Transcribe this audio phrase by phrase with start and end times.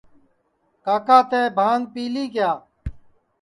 [0.85, 2.51] کاکا تیں بھانٚگ پیلی کیا